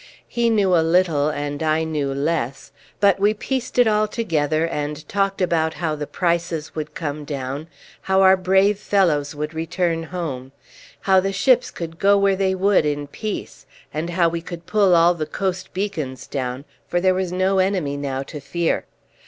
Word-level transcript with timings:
He 0.27 0.49
knew 0.49 0.75
a 0.75 0.81
little, 0.81 1.29
and 1.29 1.61
I 1.61 1.83
knew 1.83 2.11
less, 2.11 2.71
but 2.99 3.19
we 3.19 3.35
pieced 3.35 3.77
it 3.77 3.85
all 3.87 4.07
together 4.07 4.65
and 4.65 5.07
talked 5.07 5.43
about 5.43 5.75
how 5.75 5.93
the 5.93 6.07
prices 6.07 6.73
would 6.73 6.95
come 6.95 7.23
down, 7.23 7.67
how 8.01 8.23
our 8.23 8.35
brave 8.35 8.79
fellows 8.79 9.35
would 9.35 9.53
return 9.53 10.01
home, 10.05 10.53
how 11.01 11.19
the 11.19 11.31
ships 11.31 11.69
could 11.69 11.99
go 11.99 12.17
where 12.17 12.35
they 12.35 12.55
would 12.55 12.83
in 12.83 13.05
peace, 13.05 13.67
and 13.93 14.09
how 14.09 14.27
we 14.27 14.41
could 14.41 14.65
pull 14.65 14.95
all 14.95 15.13
the 15.13 15.27
coast 15.27 15.71
beacons 15.71 16.25
down, 16.25 16.65
for 16.87 16.99
there 16.99 17.13
was 17.13 17.31
no 17.31 17.59
enemy 17.59 17.95
now 17.95 18.23
to 18.23 18.39
fear. 18.39 18.85